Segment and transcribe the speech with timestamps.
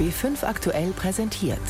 [0.00, 1.60] B5 aktuell präsentiert.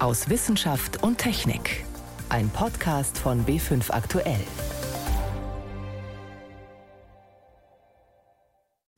[0.00, 1.86] Aus Wissenschaft und Technik.
[2.28, 4.44] Ein Podcast von B5 aktuell.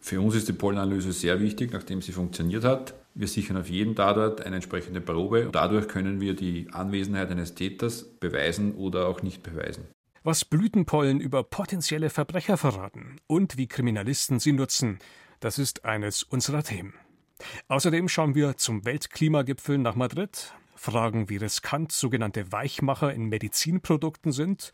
[0.01, 2.95] Für uns ist die Pollenanalyse sehr wichtig, nachdem sie funktioniert hat.
[3.15, 5.51] Wir sichern auf jeden Tatort eine entsprechende Probe.
[5.53, 9.85] Dadurch können wir die Anwesenheit eines Täters beweisen oder auch nicht beweisen.
[10.25, 14.99] Was Blütenpollen über potenzielle Verbrecher verraten und wie Kriminalisten sie nutzen,
[15.39, 16.95] das ist eines unserer Themen.
[17.69, 24.73] Außerdem schauen wir zum Weltklimagipfel nach Madrid, fragen, wie riskant sogenannte Weichmacher in Medizinprodukten sind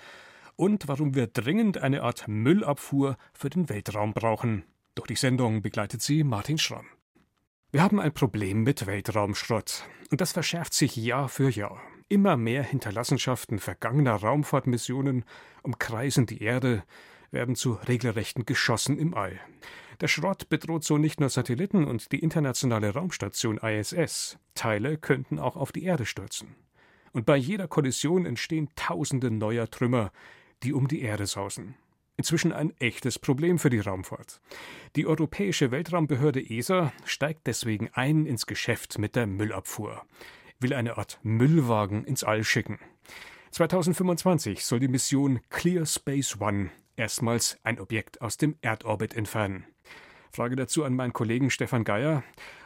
[0.56, 4.64] und warum wir dringend eine Art Müllabfuhr für den Weltraum brauchen.
[4.94, 6.86] Durch die Sendung begleitet sie Martin Schramm.
[7.70, 11.80] Wir haben ein Problem mit Weltraumschrott und das verschärft sich Jahr für Jahr.
[12.08, 15.24] Immer mehr Hinterlassenschaften vergangener Raumfahrtmissionen
[15.62, 16.82] umkreisen die Erde,
[17.30, 19.38] werden zu regelrechten Geschossen im All.
[20.00, 24.38] Der Schrott bedroht so nicht nur Satelliten und die internationale Raumstation ISS.
[24.54, 26.54] Teile könnten auch auf die Erde stürzen.
[27.12, 30.12] Und bei jeder Kollision entstehen tausende neuer Trümmer,
[30.62, 31.74] die um die Erde sausen.
[32.16, 34.40] Inzwischen ein echtes Problem für die Raumfahrt.
[34.96, 40.04] Die Europäische Weltraumbehörde ESA steigt deswegen ein ins Geschäft mit der Müllabfuhr
[40.60, 42.78] will eine Art Müllwagen ins All schicken.
[43.52, 49.64] 2025 soll die Mission Clear Space One erstmals ein Objekt aus dem Erdorbit entfernen.
[50.38, 52.22] Frage dazu an meinen Kollegen Stefan Geier.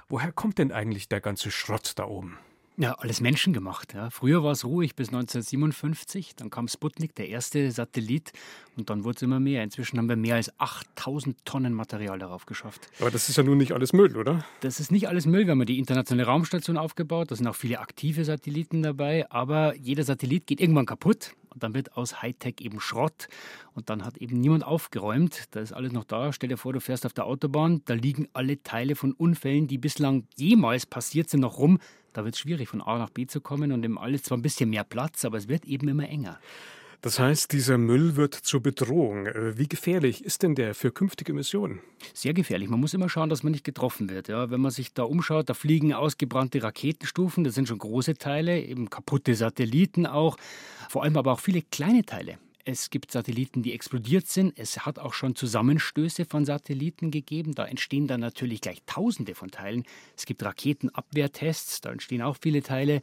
[0.06, 2.36] Woher kommt denn eigentlich der ganze Schrott da oben?
[2.78, 3.92] Ja, alles menschengemacht.
[3.92, 4.08] Ja.
[4.08, 8.32] Früher war es ruhig bis 1957, dann kam Sputnik, der erste Satellit,
[8.76, 9.62] und dann wurde es immer mehr.
[9.62, 12.88] Inzwischen haben wir mehr als 8000 Tonnen Material darauf geschafft.
[12.98, 14.44] Aber das ist ja nun nicht alles Müll, oder?
[14.60, 15.44] Das ist nicht alles Müll.
[15.44, 20.04] Wir haben die internationale Raumstation aufgebaut, da sind auch viele aktive Satelliten dabei, aber jeder
[20.04, 21.34] Satellit geht irgendwann kaputt.
[21.52, 23.28] Und dann wird aus Hightech eben Schrott.
[23.74, 25.44] Und dann hat eben niemand aufgeräumt.
[25.50, 26.32] Da ist alles noch da.
[26.32, 27.82] Stell dir vor, du fährst auf der Autobahn.
[27.84, 31.78] Da liegen alle Teile von Unfällen, die bislang jemals passiert sind, noch rum.
[32.12, 33.72] Da wird es schwierig, von A nach B zu kommen.
[33.72, 36.38] Und im All ist zwar ein bisschen mehr Platz, aber es wird eben immer enger.
[37.02, 39.26] Das heißt, dieser Müll wird zur Bedrohung.
[39.26, 41.80] Äh, wie gefährlich ist denn der für künftige Missionen?
[42.14, 42.68] Sehr gefährlich.
[42.68, 44.28] Man muss immer schauen, dass man nicht getroffen wird.
[44.28, 48.62] Ja, wenn man sich da umschaut, da fliegen ausgebrannte Raketenstufen, das sind schon große Teile,
[48.62, 50.36] eben kaputte Satelliten auch,
[50.88, 52.38] vor allem aber auch viele kleine Teile.
[52.64, 54.56] Es gibt Satelliten, die explodiert sind.
[54.56, 57.56] Es hat auch schon Zusammenstöße von Satelliten gegeben.
[57.56, 59.82] Da entstehen dann natürlich gleich Tausende von Teilen.
[60.16, 63.00] Es gibt Raketenabwehrtests, da entstehen auch viele Teile.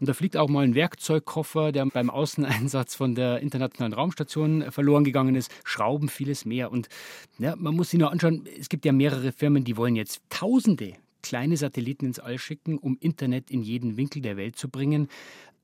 [0.00, 5.04] Und da fliegt auch mal ein Werkzeugkoffer, der beim Außeneinsatz von der Internationalen Raumstation verloren
[5.04, 5.50] gegangen ist.
[5.62, 6.72] Schrauben, vieles mehr.
[6.72, 6.88] Und
[7.38, 10.94] ja, man muss sich nur anschauen, es gibt ja mehrere Firmen, die wollen jetzt Tausende
[11.22, 15.08] kleine Satelliten ins All schicken, um Internet in jeden Winkel der Welt zu bringen.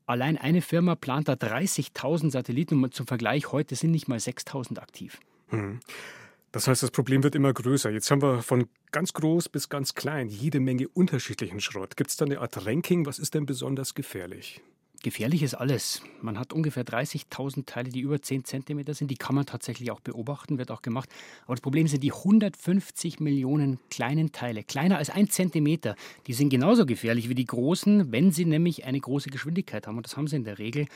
[0.09, 4.79] Allein eine Firma plant da 30.000 Satelliten und zum Vergleich, heute sind nicht mal 6.000
[4.79, 5.21] aktiv.
[5.49, 5.81] Hm.
[6.51, 7.91] Das heißt, das Problem wird immer größer.
[7.91, 11.99] Jetzt haben wir von ganz groß bis ganz klein jede Menge unterschiedlichen Schrott.
[11.99, 13.05] Gibt es da eine Art Ranking?
[13.05, 14.63] Was ist denn besonders gefährlich?
[15.03, 16.03] Gefährlich ist alles.
[16.23, 19.11] Man hat ungefähr 30.000 Teile, die über 10 cm sind.
[19.13, 21.09] Die kann man tatsächlich auch beobachten, wird auch gemacht.
[21.45, 25.95] Aber das Problem sind die 150 Millionen kleinen Teile, kleiner als ein Zentimeter.
[26.27, 29.99] Die sind genauso gefährlich wie die großen, wenn sie nämlich eine große Geschwindigkeit haben.
[29.99, 30.87] Und das haben sie in der Regel.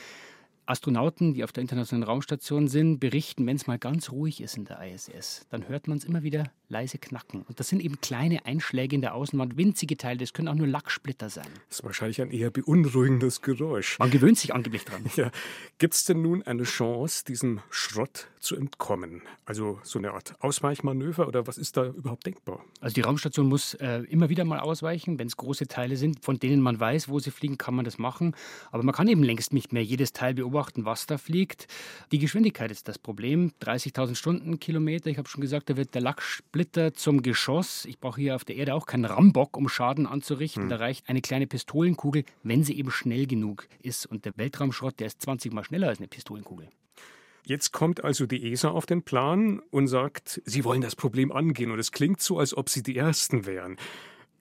[0.65, 4.65] Astronauten, die auf der Internationalen Raumstation sind, berichten, wenn es mal ganz ruhig ist in
[4.65, 7.43] der ISS, dann hört man es immer wieder leise knacken.
[7.43, 10.67] Und das sind eben kleine Einschläge in der Außenwand, winzige Teile, das können auch nur
[10.67, 11.47] Lacksplitter sein.
[11.69, 13.99] Das ist wahrscheinlich ein eher beunruhigendes Geräusch.
[13.99, 15.03] Man gewöhnt sich angeblich dran.
[15.15, 15.29] Ja.
[15.77, 19.21] Gibt es denn nun eine Chance, diesem Schrott zu entkommen?
[19.45, 22.65] Also so eine Art Ausweichmanöver oder was ist da überhaupt denkbar?
[22.81, 26.39] Also die Raumstation muss äh, immer wieder mal ausweichen, wenn es große Teile sind, von
[26.39, 28.35] denen man weiß, wo sie fliegen, kann man das machen.
[28.71, 31.67] Aber man kann eben längst nicht mehr jedes Teil beobachten, was da fliegt.
[32.11, 33.51] Die Geschwindigkeit ist das Problem.
[33.61, 37.83] 30.000 Stundenkilometer, ich habe schon gesagt, da wird der Lacksplitter Splitter zum Geschoss.
[37.83, 40.63] Ich brauche hier auf der Erde auch keinen Rambock, um Schaden anzurichten.
[40.63, 40.69] Hm.
[40.69, 44.05] Da reicht eine kleine Pistolenkugel, wenn sie eben schnell genug ist.
[44.05, 46.69] Und der Weltraumschrott, der ist 20 Mal schneller als eine Pistolenkugel.
[47.45, 51.69] Jetzt kommt also die ESA auf den Plan und sagt, sie wollen das Problem angehen.
[51.69, 53.75] Und es klingt so, als ob sie die Ersten wären.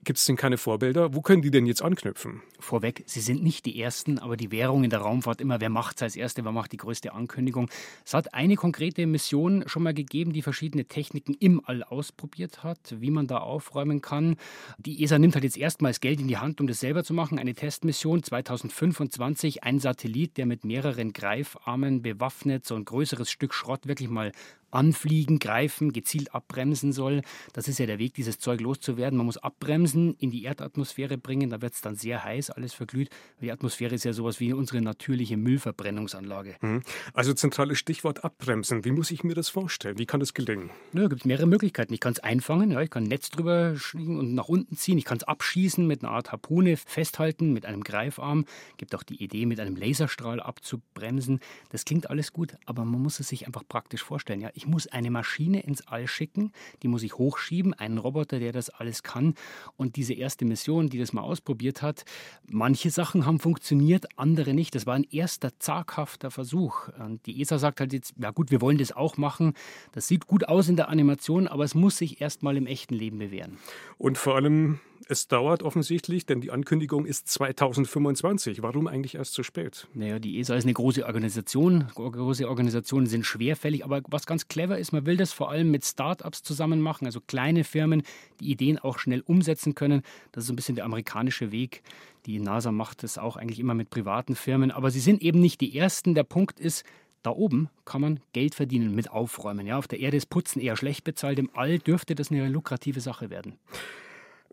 [0.04, 1.14] Gibt es denn keine Vorbilder?
[1.14, 2.42] Wo können die denn jetzt anknüpfen?
[2.58, 5.96] Vorweg, sie sind nicht die Ersten, aber die Währung in der Raumfahrt immer, wer macht
[5.96, 7.70] es als Erste, wer macht die größte Ankündigung.
[8.04, 12.96] Es hat eine konkrete Mission schon mal gegeben, die verschiedene Techniken im All ausprobiert hat,
[12.98, 14.38] wie man da aufräumen kann.
[14.76, 17.38] Die ESA nimmt halt jetzt erstmals Geld in die Hand, um das selber zu machen.
[17.38, 23.86] Eine Testmission 2025, ein Satellit, der mit mehreren Greifarmen bewaffnet so ein größeres Stück Schrott
[23.86, 24.32] wirklich mal
[24.72, 27.22] anfliegen, greifen, gezielt abbremsen soll.
[27.52, 29.16] Das ist ja der Weg, dieses Zeug loszuwerden.
[29.16, 33.10] Man muss abbremsen, in die Erdatmosphäre bringen, da wird es dann sehr heiß, alles verglüht.
[33.40, 36.56] Die Atmosphäre ist ja sowas wie unsere natürliche Müllverbrennungsanlage.
[36.60, 36.82] Mhm.
[37.14, 38.84] Also zentrales Stichwort abbremsen.
[38.84, 39.98] Wie muss ich mir das vorstellen?
[39.98, 40.70] Wie kann das gelingen?
[40.92, 41.92] Ja, gibt mehrere Möglichkeiten.
[41.92, 44.98] Ich kann es einfangen, ja, ich kann ein Netz drüber schwingen und nach unten ziehen.
[44.98, 48.44] Ich kann es abschießen mit einer Art Harpune, festhalten mit einem Greifarm.
[48.76, 51.40] Gibt auch die Idee, mit einem Laserstrahl abzubremsen.
[51.70, 54.40] Das klingt alles gut, aber man muss es sich einfach praktisch vorstellen.
[54.40, 58.52] Ja, ich muss eine Maschine ins All schicken, die muss ich hochschieben, einen Roboter, der
[58.52, 59.34] das alles kann.
[59.76, 62.04] Und diese erste Mission, die das mal ausprobiert hat,
[62.48, 64.74] manche Sachen haben funktioniert, andere nicht.
[64.74, 66.88] Das war ein erster zaghafter Versuch.
[66.98, 69.54] Und die ESA sagt halt jetzt, ja gut, wir wollen das auch machen.
[69.92, 72.94] Das sieht gut aus in der Animation, aber es muss sich erst mal im echten
[72.94, 73.58] Leben bewähren.
[73.98, 78.62] Und vor allem es dauert offensichtlich, denn die Ankündigung ist 2025.
[78.62, 79.86] Warum eigentlich erst so spät?
[79.94, 81.88] Naja, die ESA ist eine große Organisation.
[81.94, 85.84] Große Organisationen sind schwerfällig, aber was ganz clever ist, man will das vor allem mit
[85.84, 88.02] Start-ups zusammen machen, also kleine Firmen,
[88.40, 90.02] die Ideen auch schnell umsetzen können.
[90.32, 91.82] Das ist ein bisschen der amerikanische Weg.
[92.26, 95.60] Die NASA macht das auch eigentlich immer mit privaten Firmen, aber sie sind eben nicht
[95.60, 96.14] die Ersten.
[96.14, 96.84] Der Punkt ist,
[97.22, 99.66] da oben kann man Geld verdienen mit Aufräumen.
[99.66, 101.38] Ja, auf der Erde ist Putzen eher schlecht bezahlt.
[101.38, 103.58] Im All dürfte das eine lukrative Sache werden.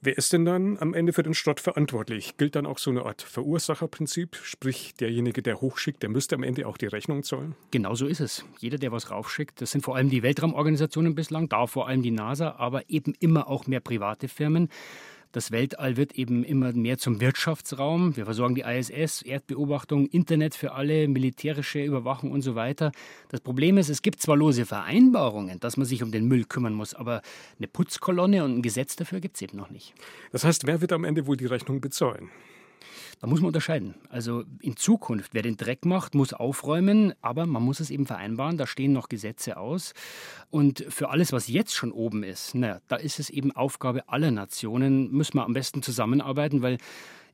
[0.01, 2.38] Wer ist denn dann am Ende für den Schrott verantwortlich?
[2.38, 4.38] Gilt dann auch so eine Art Verursacherprinzip?
[4.42, 7.54] Sprich, derjenige, der hochschickt, der müsste am Ende auch die Rechnung zahlen?
[7.72, 8.46] Genau so ist es.
[8.60, 12.12] Jeder, der was raufschickt, das sind vor allem die Weltraumorganisationen bislang, da vor allem die
[12.12, 14.69] NASA, aber eben immer auch mehr private Firmen.
[15.31, 18.18] Das Weltall wird eben immer mehr zum Wirtschaftsraum.
[18.18, 22.92] Wir versorgen die ISS, Erdbeobachtung, Internet für alle, militärische Überwachung und so weiter.
[23.30, 26.74] Das Problem ist, es gibt zwar lose Vereinbarungen, dass man sich um den Müll kümmern
[26.74, 27.22] muss, aber
[27.60, 29.94] eine Putzkolonne und ein Gesetz dafür gibt es eben noch nicht.
[30.31, 32.32] Das heißt, wer wird am Ende wohl die Rechnung bezahlen?
[33.20, 33.96] Da muss man unterscheiden.
[34.10, 38.58] Also in Zukunft, wer den Dreck macht, muss aufräumen, aber man muss es eben vereinbaren.
[38.58, 39.94] Da stehen noch Gesetze aus.
[40.50, 44.31] Und für alles, was jetzt schon oben ist, naja, da ist es eben Aufgabe aller
[44.31, 46.78] Nationen, müssen wir am besten zusammenarbeiten, weil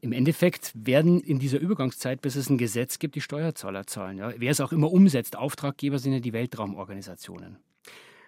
[0.01, 4.17] im Endeffekt werden in dieser Übergangszeit, bis es ein Gesetz gibt, die Steuerzahler zahlen.
[4.17, 4.33] Ja.
[4.37, 7.57] Wer es auch immer umsetzt, Auftraggeber sind ja die Weltraumorganisationen.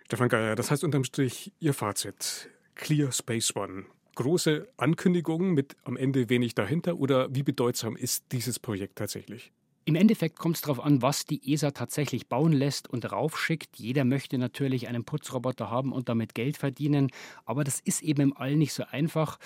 [0.06, 2.50] Stefan Geier, das heißt unterm Strich Ihr Fazit.
[2.75, 3.86] Clear Space One
[4.18, 9.52] große Ankündigungen mit am Ende wenig dahinter oder wie bedeutsam ist dieses Projekt tatsächlich?
[9.86, 13.78] Im Endeffekt kommt es darauf an, was die ESA tatsächlich bauen lässt und raufschickt.
[13.78, 17.10] Jeder möchte natürlich einen Putzroboter haben und damit Geld verdienen,
[17.46, 19.40] aber das ist eben im All nicht so einfach.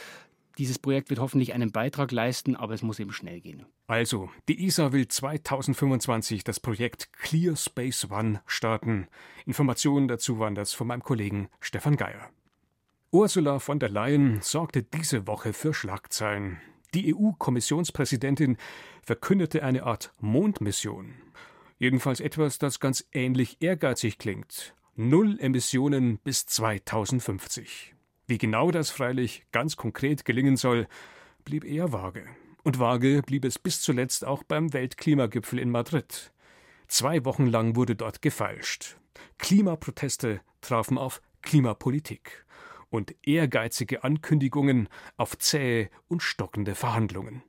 [0.57, 3.65] Dieses Projekt wird hoffentlich einen Beitrag leisten, aber es muss eben schnell gehen.
[3.87, 9.07] Also, die ESA will 2025 das Projekt Clear Space One starten.
[9.45, 12.31] Informationen dazu waren das von meinem Kollegen Stefan Geier.
[13.13, 16.61] Ursula von der Leyen sorgte diese Woche für Schlagzeilen.
[16.93, 18.55] Die EU-Kommissionspräsidentin
[19.03, 21.13] verkündete eine Art Mondmission.
[21.77, 24.73] Jedenfalls etwas, das ganz ähnlich ehrgeizig klingt.
[24.95, 27.95] Null Emissionen bis 2050.
[28.27, 30.87] Wie genau das freilich ganz konkret gelingen soll,
[31.43, 32.23] blieb eher vage.
[32.63, 36.31] Und vage blieb es bis zuletzt auch beim Weltklimagipfel in Madrid.
[36.87, 38.95] Zwei Wochen lang wurde dort gefeilscht.
[39.37, 42.45] Klimaproteste trafen auf Klimapolitik
[42.91, 47.41] und ehrgeizige Ankündigungen auf zähe und stockende Verhandlungen.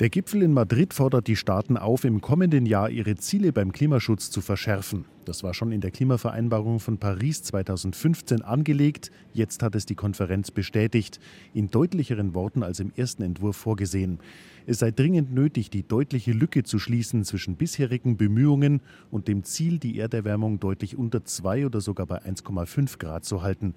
[0.00, 4.30] Der Gipfel in Madrid fordert die Staaten auf, im kommenden Jahr ihre Ziele beim Klimaschutz
[4.30, 5.04] zu verschärfen.
[5.26, 9.10] Das war schon in der Klimavereinbarung von Paris 2015 angelegt.
[9.34, 11.20] Jetzt hat es die Konferenz bestätigt,
[11.52, 14.20] in deutlicheren Worten als im ersten Entwurf vorgesehen.
[14.64, 19.78] Es sei dringend nötig, die deutliche Lücke zu schließen zwischen bisherigen Bemühungen und dem Ziel,
[19.78, 23.74] die Erderwärmung deutlich unter 2 oder sogar bei 1,5 Grad zu halten.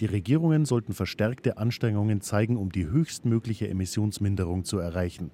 [0.00, 5.30] Die Regierungen sollten verstärkte Anstrengungen zeigen, um die höchstmögliche Emissionsminderung zu erreichen.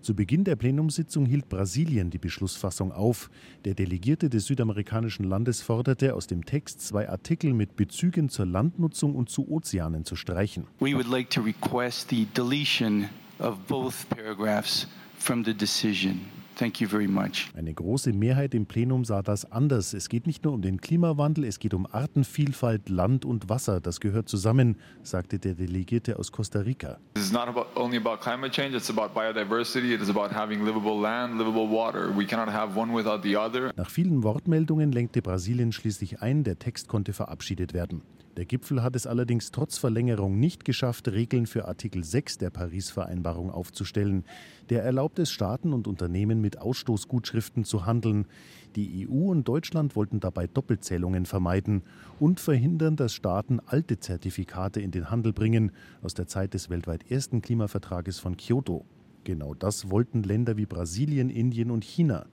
[0.00, 3.28] Zu Beginn der Plenumssitzung hielt Brasilien die Beschlussfassung auf.
[3.64, 9.16] Der Delegierte des südamerikanischen Landes forderte, aus dem Text zwei Artikel mit Bezügen zur Landnutzung
[9.16, 10.68] und zu Ozeanen zu streichen.
[10.78, 13.08] We would like to request the deletion
[13.40, 14.86] of both paragraphs
[15.18, 16.20] from the decision.
[16.56, 17.50] Thank you very much.
[17.54, 19.92] Eine große Mehrheit im Plenum sah das anders.
[19.92, 23.82] Es geht nicht nur um den Klimawandel, es geht um Artenvielfalt, Land und Wasser.
[23.82, 26.98] Das gehört zusammen, sagte der Delegierte aus Costa Rica.
[27.12, 30.64] This is not about, only about climate change, it's about biodiversity, it is about having
[30.64, 32.10] livable land, livable water.
[32.16, 33.70] We cannot have one without the other.
[33.76, 38.00] Nach vielen Wortmeldungen lenkte Brasilien schließlich ein, der Text konnte verabschiedet werden.
[38.36, 43.50] Der Gipfel hat es allerdings trotz Verlängerung nicht geschafft, Regeln für Artikel 6 der Paris-Vereinbarung
[43.50, 44.24] aufzustellen.
[44.68, 48.26] Der erlaubt es Staaten und Unternehmen mit Ausstoßgutschriften zu handeln.
[48.74, 51.82] Die EU und Deutschland wollten dabei Doppelzählungen vermeiden
[52.20, 57.10] und verhindern, dass Staaten alte Zertifikate in den Handel bringen, aus der Zeit des weltweit
[57.10, 58.84] ersten Klimavertrages von Kyoto.
[59.24, 62.26] Genau das wollten Länder wie Brasilien, Indien und China.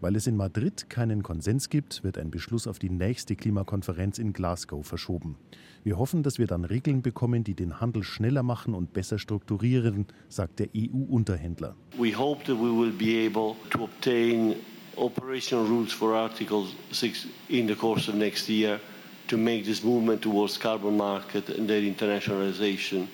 [0.00, 4.32] Weil es in Madrid keinen Konsens gibt, wird ein Beschluss auf die nächste Klimakonferenz in
[4.32, 5.36] Glasgow verschoben.
[5.82, 10.06] Wir hoffen, dass wir dann Regeln bekommen, die den Handel schneller machen und besser strukturieren,
[10.28, 11.74] sagt der EU-Unterhändler.
[11.98, 14.54] We hope that we will be able to obtain
[14.96, 18.78] operational rules for Article 6 in the course of next year
[19.26, 23.08] to make this movement towards carbon market and their internationalization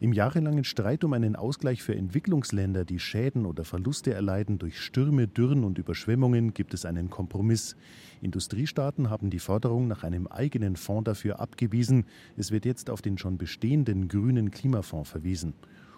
[0.00, 5.28] Im jahrelangen Streit um einen Ausgleich für Entwicklungsländer, die Schäden oder Verluste erleiden durch Stürme,
[5.28, 7.76] Dürren und Überschwemmungen, gibt es einen Kompromiss.
[8.20, 12.06] Industriestaaten haben die Forderung nach einem eigenen Fonds dafür abgewiesen.
[12.36, 15.54] Es wird jetzt auf den schon bestehenden grünen Klimafonds verwiesen.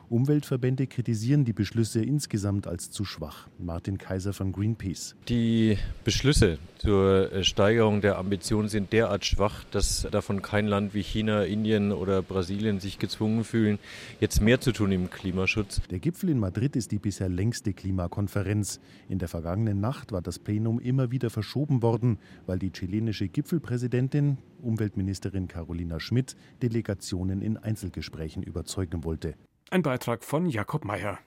[0.08, 3.48] Umweltverbände kritisieren die Beschlüsse insgesamt als zu schwach.
[3.58, 5.16] Martin Kaiser von Greenpeace.
[5.28, 11.44] Die Beschlüsse zur Steigerung der Ambitionen sind derart schwach, dass davon kein Land wie China,
[11.44, 13.78] Indien oder Brasilien sich gezwungen fühlen,
[14.20, 15.80] jetzt mehr zu tun im Klimaschutz.
[15.90, 18.80] Der Gipfel in Madrid ist die bisher längste Klimakonferenz.
[19.08, 24.38] In der vergangenen Nacht war das Plenum immer wieder verschoben worden, weil die chilenische Gipfelpräsidentin,
[24.62, 29.34] Umweltministerin Carolina Schmidt, Delegationen in Einzelgesprächen überzeugen wollte.
[29.70, 31.18] Ein Beitrag von Jakob Meyer.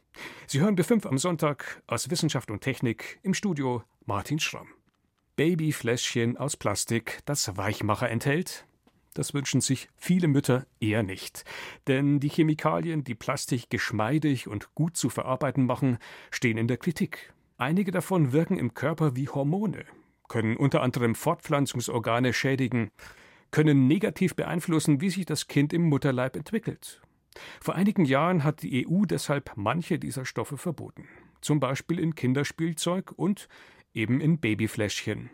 [0.46, 4.68] Sie hören B5 am Sonntag aus Wissenschaft und Technik im Studio Martin Schramm.
[5.36, 8.66] Babyfläschchen aus Plastik, das Weichmacher enthält?
[9.16, 11.44] Das wünschen sich viele Mütter eher nicht.
[11.88, 15.98] Denn die Chemikalien, die Plastik geschmeidig und gut zu verarbeiten machen,
[16.32, 17.34] stehen in der Kritik.
[17.58, 19.84] Einige davon wirken im Körper wie Hormone,
[20.30, 22.92] können unter anderem Fortpflanzungsorgane schädigen,
[23.50, 27.02] können negativ beeinflussen, wie sich das Kind im Mutterleib entwickelt
[27.62, 31.08] vor einigen Jahren hat die EU deshalb manche dieser Stoffe verboten,
[31.42, 33.48] zum Beispiel in Kinderspielzeug und
[33.94, 35.30] eben in Babyfläschchen.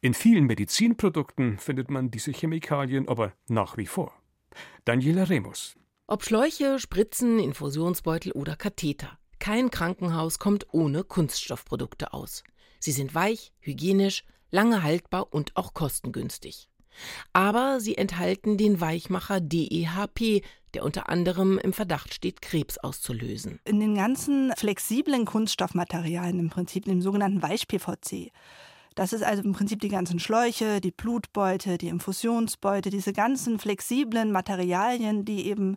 [0.00, 4.12] In vielen Medizinprodukten findet man diese Chemikalien aber nach wie vor.
[4.84, 5.76] Daniela Remus.
[6.08, 9.18] Ob Schläuche, Spritzen, Infusionsbeutel oder Katheter.
[9.38, 12.42] Kein Krankenhaus kommt ohne Kunststoffprodukte aus.
[12.80, 16.68] Sie sind weich, hygienisch, lange haltbar und auch kostengünstig.
[17.32, 20.42] Aber sie enthalten den Weichmacher DEHP,
[20.74, 23.60] der unter anderem im Verdacht steht, Krebs auszulösen.
[23.64, 28.30] In den ganzen flexiblen Kunststoffmaterialien, im Prinzip dem sogenannten Weich-PVC,
[28.94, 34.32] das ist also im Prinzip die ganzen Schläuche, die Blutbeute, die Infusionsbeute, diese ganzen flexiblen
[34.32, 35.76] Materialien, die eben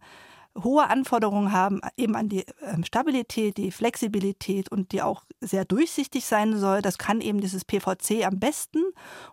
[0.61, 6.25] hohe Anforderungen haben, eben an die ähm, Stabilität, die Flexibilität und die auch sehr durchsichtig
[6.25, 6.81] sein soll.
[6.81, 8.81] Das kann eben dieses PVC am besten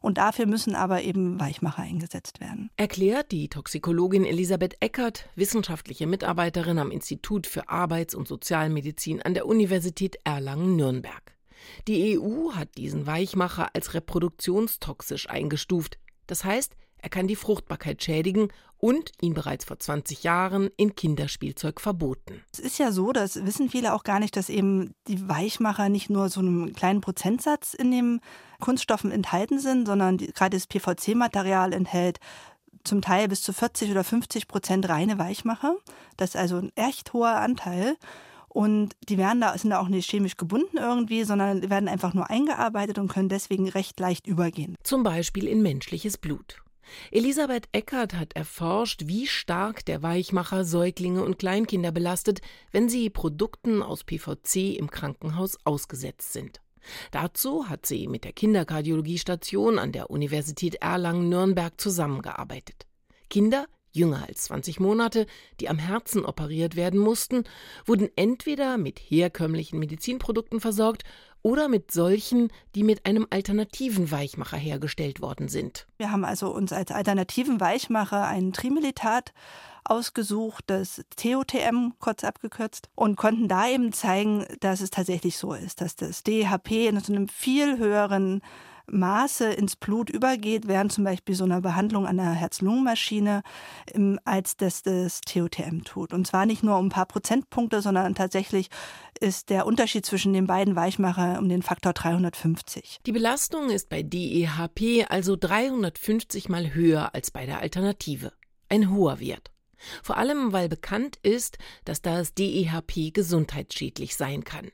[0.00, 2.70] und dafür müssen aber eben Weichmacher eingesetzt werden.
[2.76, 9.46] Erklärt die Toxikologin Elisabeth Eckert, wissenschaftliche Mitarbeiterin am Institut für Arbeits- und Sozialmedizin an der
[9.46, 11.36] Universität Erlangen-Nürnberg.
[11.86, 15.98] Die EU hat diesen Weichmacher als reproduktionstoxisch eingestuft.
[16.26, 21.80] Das heißt, er kann die Fruchtbarkeit schädigen und ihn bereits vor 20 Jahren in Kinderspielzeug
[21.80, 22.42] verboten.
[22.52, 26.10] Es ist ja so, das wissen viele auch gar nicht, dass eben die Weichmacher nicht
[26.10, 28.20] nur so einen kleinen Prozentsatz in den
[28.60, 32.18] Kunststoffen enthalten sind, sondern die, gerade das PVC-Material enthält
[32.84, 35.76] zum Teil bis zu 40 oder 50 Prozent reine Weichmacher.
[36.16, 37.96] Das ist also ein echt hoher Anteil.
[38.48, 42.28] Und die werden da, sind da auch nicht chemisch gebunden irgendwie, sondern werden einfach nur
[42.28, 44.76] eingearbeitet und können deswegen recht leicht übergehen.
[44.82, 46.62] Zum Beispiel in menschliches Blut.
[47.10, 53.82] Elisabeth Eckert hat erforscht, wie stark der Weichmacher Säuglinge und Kleinkinder belastet, wenn sie Produkten
[53.82, 56.60] aus PVC im Krankenhaus ausgesetzt sind.
[57.10, 62.86] Dazu hat sie mit der Kinderkardiologiestation an der Universität Erlangen-Nürnberg zusammengearbeitet.
[63.30, 65.26] Kinder, jünger als 20 Monate,
[65.60, 67.44] die am Herzen operiert werden mussten,
[67.84, 71.04] wurden entweder mit herkömmlichen Medizinprodukten versorgt
[71.42, 75.86] oder mit solchen, die mit einem alternativen Weichmacher hergestellt worden sind.
[75.98, 79.32] Wir haben also uns als alternativen Weichmacher einen Trimelitat
[79.84, 85.80] ausgesucht, das TOTM kurz abgekürzt, und konnten da eben zeigen, dass es tatsächlich so ist,
[85.80, 88.42] dass das DHP in so einem viel höheren
[88.86, 93.42] Maße ins Blut übergeht, während zum Beispiel so einer Behandlung an der Herz-Lungen-Maschine,
[93.92, 96.12] ähm, als das das TOTM tut.
[96.12, 98.68] Und zwar nicht nur um ein paar Prozentpunkte, sondern tatsächlich
[99.20, 102.98] ist der Unterschied zwischen den beiden Weichmacher um den Faktor 350.
[103.06, 108.32] Die Belastung ist bei DEHP also 350 mal höher als bei der Alternative.
[108.68, 109.52] Ein hoher Wert.
[110.02, 114.70] Vor allem, weil bekannt ist, dass das DEHP gesundheitsschädlich sein kann.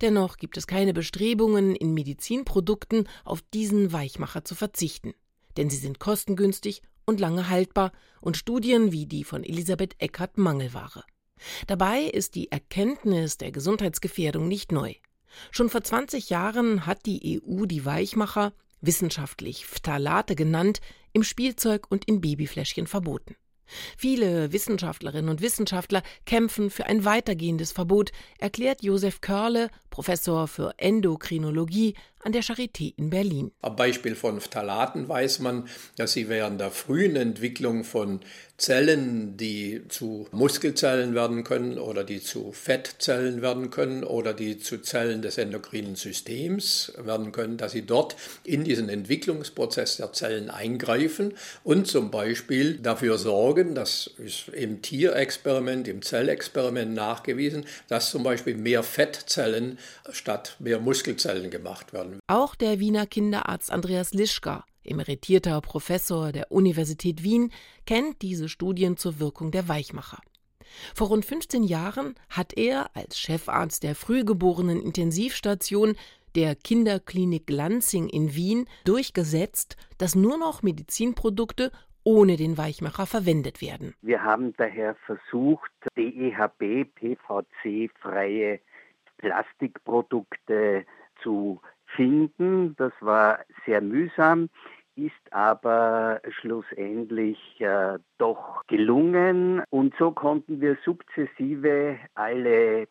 [0.00, 5.14] Dennoch gibt es keine Bestrebungen, in Medizinprodukten auf diesen Weichmacher zu verzichten,
[5.56, 11.04] denn sie sind kostengünstig und lange haltbar und Studien wie die von Elisabeth Eckert Mangelware.
[11.66, 14.94] Dabei ist die Erkenntnis der Gesundheitsgefährdung nicht neu.
[15.50, 20.80] Schon vor 20 Jahren hat die EU die Weichmacher, wissenschaftlich Phthalate genannt,
[21.12, 23.36] im Spielzeug und in Babyfläschchen verboten.
[23.96, 31.94] Viele Wissenschaftlerinnen und Wissenschaftler kämpfen für ein weitergehendes Verbot, erklärt Josef Körle, Professor für Endokrinologie
[32.22, 33.50] an der Charité in Berlin.
[33.62, 38.20] Am Beispiel von Phthalaten weiß man, dass sie während der frühen Entwicklung von
[38.58, 44.82] Zellen, die zu Muskelzellen werden können oder die zu Fettzellen werden können oder die zu
[44.82, 51.32] Zellen des endokrinen Systems werden können, dass sie dort in diesen Entwicklungsprozess der Zellen eingreifen
[51.64, 58.56] und zum Beispiel dafür sorgen, das ist im Tierexperiment, im Zellexperiment nachgewiesen, dass zum Beispiel
[58.56, 59.78] mehr Fettzellen
[60.10, 62.20] statt mehr Muskelzellen gemacht werden.
[62.26, 67.52] Auch der Wiener Kinderarzt Andreas Lischka emeritierter Professor der Universität Wien,
[67.86, 70.20] kennt diese Studien zur Wirkung der Weichmacher.
[70.94, 75.96] Vor rund 15 Jahren hat er als Chefarzt der frühgeborenen Intensivstation
[76.36, 81.72] der Kinderklinik Lansing in Wien durchgesetzt, dass nur noch Medizinprodukte
[82.04, 83.94] ohne den Weichmacher verwendet werden.
[84.00, 88.60] Wir haben daher versucht, DEHB, PVC-freie
[89.20, 90.86] Plastikprodukte
[91.22, 91.60] zu
[91.94, 92.74] finden.
[92.76, 94.48] Das war sehr mühsam,
[94.96, 102.86] ist aber schlussendlich äh, doch gelungen und so konnten wir sukzessive alle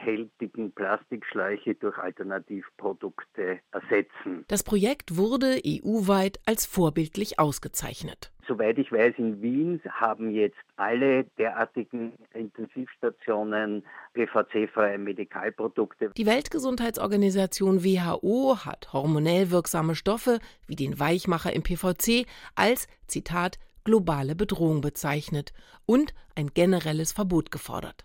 [0.00, 4.44] PVC-hältigen Plastikschläuche durch Alternativprodukte ersetzen.
[4.48, 8.32] Das Projekt wurde EU-weit als vorbildlich ausgezeichnet.
[8.46, 16.10] Soweit ich weiß, in Wien haben jetzt alle derartigen Intensivstationen PVC-freie Medikalprodukte.
[16.16, 22.26] Die Weltgesundheitsorganisation WHO hat hormonell wirksame Stoffe wie den Weichmacher im PVC
[22.56, 25.52] als, Zitat, globale Bedrohung bezeichnet
[25.86, 28.04] und ein generelles Verbot gefordert.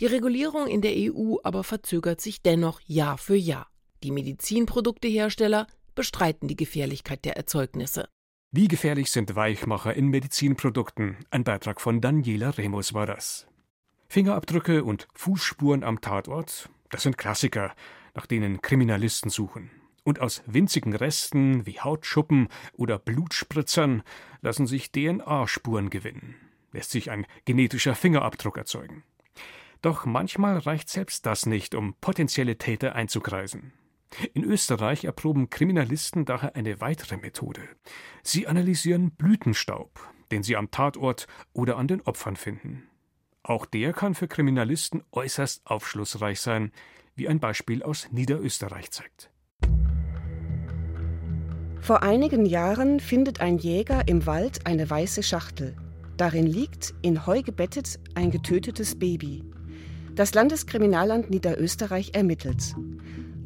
[0.00, 3.68] Die Regulierung in der EU aber verzögert sich dennoch Jahr für Jahr.
[4.02, 8.08] Die Medizinproduktehersteller bestreiten die Gefährlichkeit der Erzeugnisse.
[8.52, 11.16] Wie gefährlich sind Weichmacher in Medizinprodukten?
[11.30, 13.46] Ein Beitrag von Daniela Remus war das.
[14.08, 17.74] Fingerabdrücke und Fußspuren am Tatort, das sind Klassiker,
[18.14, 19.70] nach denen Kriminalisten suchen.
[20.04, 24.04] Und aus winzigen Resten wie Hautschuppen oder Blutspritzern
[24.40, 26.36] lassen sich DNA-Spuren gewinnen,
[26.72, 29.02] lässt sich ein genetischer Fingerabdruck erzeugen.
[29.82, 33.72] Doch manchmal reicht selbst das nicht, um potenzielle Täter einzukreisen.
[34.34, 37.62] In Österreich erproben Kriminalisten daher eine weitere Methode.
[38.22, 42.88] Sie analysieren Blütenstaub, den sie am Tatort oder an den Opfern finden.
[43.42, 46.72] Auch der kann für Kriminalisten äußerst aufschlussreich sein,
[47.14, 49.30] wie ein Beispiel aus Niederösterreich zeigt.
[51.80, 55.76] Vor einigen Jahren findet ein Jäger im Wald eine weiße Schachtel.
[56.16, 59.44] Darin liegt, in Heu gebettet, ein getötetes Baby.
[60.16, 62.74] Das Landeskriminalamt Niederösterreich ermittelt.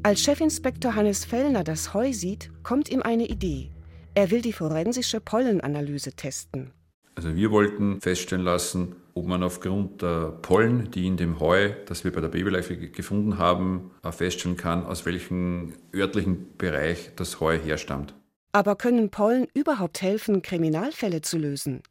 [0.04, 3.72] Als Chefinspektor Hannes Fellner das Heu sieht, kommt ihm eine Idee.
[4.14, 6.70] Er will die forensische Pollenanalyse testen.
[7.16, 12.04] Also wir wollten feststellen lassen, ob man aufgrund der Pollen, die in dem Heu, das
[12.04, 18.14] wir bei der Babyleiche gefunden haben, feststellen kann, aus welchem örtlichen Bereich das Heu herstammt.
[18.52, 21.82] Aber können Pollen überhaupt helfen, Kriminalfälle zu lösen?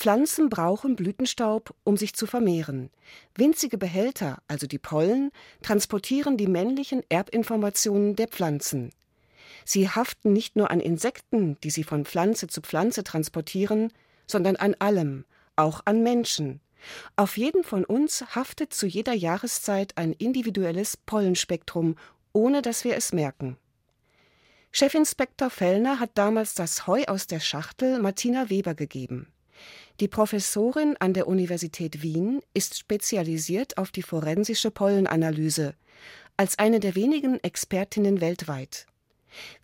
[0.00, 2.88] Pflanzen brauchen Blütenstaub, um sich zu vermehren.
[3.34, 8.92] Winzige Behälter, also die Pollen, transportieren die männlichen Erbinformationen der Pflanzen.
[9.66, 13.92] Sie haften nicht nur an Insekten, die sie von Pflanze zu Pflanze transportieren,
[14.26, 16.62] sondern an allem, auch an Menschen.
[17.16, 21.96] Auf jeden von uns haftet zu jeder Jahreszeit ein individuelles Pollenspektrum,
[22.32, 23.58] ohne dass wir es merken.
[24.72, 29.26] Chefinspektor Fellner hat damals das Heu aus der Schachtel Martina Weber gegeben.
[30.00, 35.74] Die Professorin an der Universität Wien ist spezialisiert auf die forensische Pollenanalyse,
[36.36, 38.86] als eine der wenigen Expertinnen weltweit.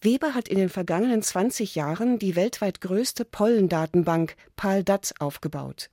[0.00, 5.90] Weber hat in den vergangenen 20 Jahren die weltweit größte Pollendatenbank PALDAT aufgebaut.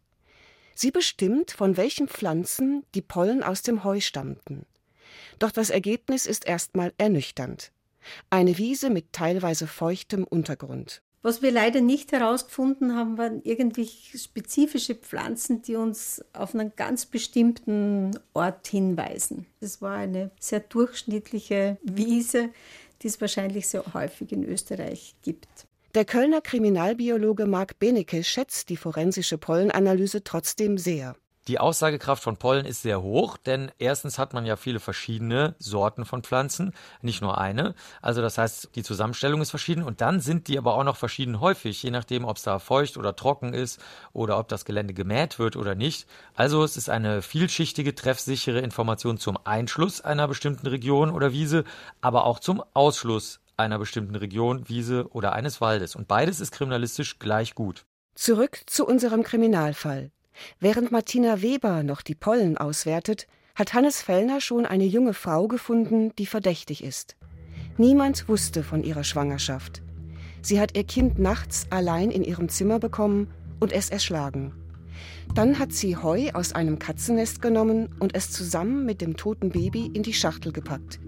[0.76, 4.66] Sie bestimmt, von welchen Pflanzen die Pollen aus dem Heu stammten.
[5.40, 7.72] Doch das Ergebnis ist erstmal ernüchternd.
[8.30, 11.02] Eine Wiese mit teilweise feuchtem Untergrund.
[11.26, 17.06] Was wir leider nicht herausgefunden haben, waren irgendwie spezifische Pflanzen, die uns auf einen ganz
[17.06, 19.46] bestimmten Ort hinweisen.
[19.62, 22.50] Es war eine sehr durchschnittliche Wiese,
[23.02, 25.48] die es wahrscheinlich sehr häufig in Österreich gibt.
[25.96, 31.16] Der Kölner Kriminalbiologe Marc Benecke schätzt die forensische Pollenanalyse trotzdem sehr.
[31.50, 36.06] Die Aussagekraft von Pollen ist sehr hoch, denn erstens hat man ja viele verschiedene Sorten
[36.06, 37.76] von Pflanzen, nicht nur eine.
[38.02, 41.42] Also das heißt, die Zusammenstellung ist verschieden und dann sind die aber auch noch verschieden
[41.42, 43.82] häufig, je nachdem, ob es da feucht oder trocken ist
[44.14, 46.08] oder ob das Gelände gemäht wird oder nicht.
[46.34, 51.66] Also es ist eine vielschichtige, treffsichere Information zum Einschluss einer bestimmten Region oder Wiese,
[52.00, 55.98] aber auch zum Ausschluss einer bestimmten Region, Wiese oder eines Waldes.
[55.98, 57.86] Und beides ist kriminalistisch gleich gut.
[58.16, 60.12] Zurück zu unserem Kriminalfall.
[60.60, 66.12] Während Martina Weber noch die Pollen auswertet, hat Hannes Fellner schon eine junge Frau gefunden,
[66.18, 67.16] die verdächtig ist.
[67.78, 69.82] Niemand wusste von ihrer Schwangerschaft.
[70.42, 73.28] Sie hat ihr Kind nachts allein in ihrem Zimmer bekommen
[73.60, 74.54] und es erschlagen.
[75.34, 79.90] Dann hat sie Heu aus einem Katzennest genommen und es zusammen mit dem toten Baby
[79.94, 81.00] in die Schachtel gepackt.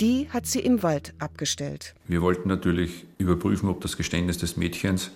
[0.00, 1.94] Die hat sie im Wald abgestellt.
[2.06, 5.10] Wir wollten natürlich überprüfen, ob das Geständnis des Mädchens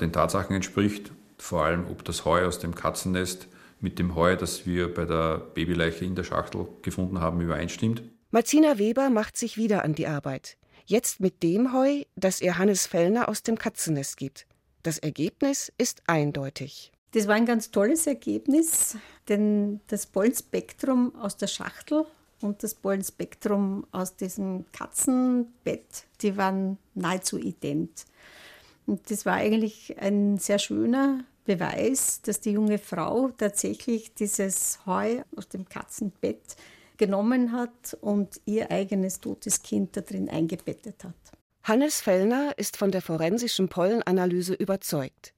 [0.00, 3.48] den Tatsachen entspricht, vor allem ob das Heu aus dem Katzennest
[3.80, 8.02] mit dem Heu, das wir bei der Babyleiche in der Schachtel gefunden haben, übereinstimmt.
[8.30, 10.56] Martina Weber macht sich wieder an die Arbeit.
[10.86, 14.46] Jetzt mit dem Heu, das ihr Hannes Fellner aus dem Katzennest gibt.
[14.82, 16.92] Das Ergebnis ist eindeutig.
[17.12, 18.96] Das war ein ganz tolles Ergebnis,
[19.28, 22.04] denn das Pollenspektrum aus der Schachtel
[22.40, 28.04] und das Pollenspektrum aus diesem Katzenbett, die waren nahezu ident.
[28.86, 35.22] Und das war eigentlich ein sehr schöner Beweis, dass die junge Frau tatsächlich dieses Heu
[35.36, 36.56] aus dem Katzenbett
[36.96, 41.14] genommen hat und ihr eigenes totes Kind da drin eingebettet hat.
[41.62, 45.34] Hannes Fellner ist von der forensischen Pollenanalyse überzeugt.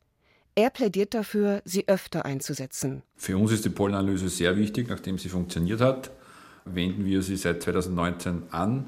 [0.54, 3.02] Er plädiert dafür, sie öfter einzusetzen.
[3.16, 6.10] Für uns ist die Pollenanalyse sehr wichtig, nachdem sie funktioniert hat.
[6.64, 8.86] Wenden wir sie seit 2019 an.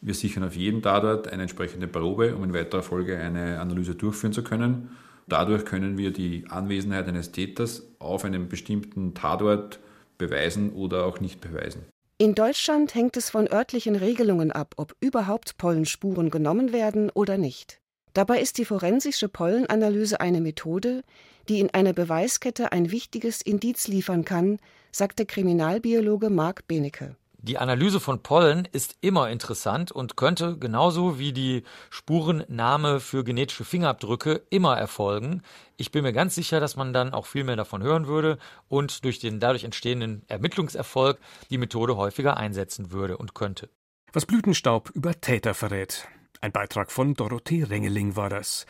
[0.00, 4.32] Wir sichern auf jeden Tatort eine entsprechende Probe, um in weiterer Folge eine Analyse durchführen
[4.32, 4.90] zu können.
[5.26, 9.80] Dadurch können wir die Anwesenheit eines Täters auf einem bestimmten Tatort
[10.18, 11.84] beweisen oder auch nicht beweisen.
[12.18, 17.80] In Deutschland hängt es von örtlichen Regelungen ab, ob überhaupt Pollenspuren genommen werden oder nicht.
[18.14, 21.02] Dabei ist die forensische Pollenanalyse eine Methode,
[21.50, 24.58] die in einer Beweiskette ein wichtiges Indiz liefern kann,
[24.90, 27.16] sagt der Kriminalbiologe Marc Benecke.
[27.46, 33.64] Die Analyse von Pollen ist immer interessant und könnte genauso wie die Spurennahme für genetische
[33.64, 35.42] Fingerabdrücke immer erfolgen.
[35.76, 39.04] Ich bin mir ganz sicher, dass man dann auch viel mehr davon hören würde und
[39.04, 43.70] durch den dadurch entstehenden Ermittlungserfolg die Methode häufiger einsetzen würde und könnte.
[44.12, 46.08] Was Blütenstaub über Täter verrät.
[46.40, 48.66] Ein Beitrag von Dorothee Rengeling war das.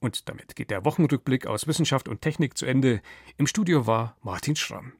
[0.00, 3.00] Und damit geht der Wochenrückblick aus Wissenschaft und Technik zu Ende.
[3.38, 4.92] Im Studio war Martin Schramm.